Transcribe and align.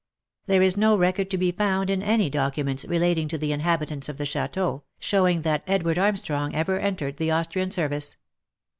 There 0.47 0.63
is 0.63 0.77
no 0.77 0.97
record 0.97 1.29
to 1.29 1.37
be 1.37 1.51
found 1.51 1.91
in 1.91 2.01
any 2.01 2.27
documents 2.27 2.85
relating 2.85 3.27
to 3.27 3.37
the 3.37 3.51
inhabitants 3.51 4.09
of 4.09 4.17
the 4.17 4.25
chateau, 4.25 4.81
showing 4.97 5.43
that 5.43 5.61
Edward 5.67 5.99
Armstrong 5.99 6.55
ever 6.55 6.79
entered 6.79 7.17
the 7.17 7.29
Austrian 7.29 7.69
service. 7.69 8.17